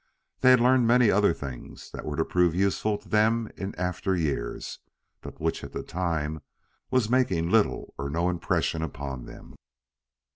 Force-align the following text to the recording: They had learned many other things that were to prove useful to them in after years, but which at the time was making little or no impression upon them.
They 0.39 0.49
had 0.49 0.59
learned 0.59 0.87
many 0.87 1.11
other 1.11 1.31
things 1.31 1.91
that 1.91 2.05
were 2.05 2.15
to 2.15 2.25
prove 2.25 2.55
useful 2.55 2.97
to 2.97 3.07
them 3.07 3.51
in 3.55 3.75
after 3.75 4.15
years, 4.15 4.79
but 5.21 5.39
which 5.39 5.63
at 5.63 5.73
the 5.73 5.83
time 5.83 6.41
was 6.89 7.07
making 7.07 7.51
little 7.51 7.93
or 7.99 8.09
no 8.09 8.27
impression 8.27 8.81
upon 8.81 9.25
them. 9.25 9.53